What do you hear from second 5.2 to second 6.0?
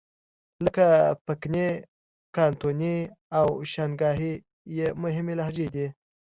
لهجې دي.